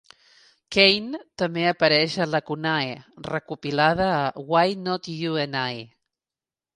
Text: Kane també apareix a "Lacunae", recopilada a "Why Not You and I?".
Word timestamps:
Kane 0.75 1.19
també 1.41 1.65
apareix 1.71 2.15
a 2.25 2.25
"Lacunae", 2.35 2.95
recopilada 3.27 4.07
a 4.15 4.23
"Why 4.53 4.73
Not 4.89 5.11
You 5.19 5.39
and 5.43 5.59
I?". 5.75 5.85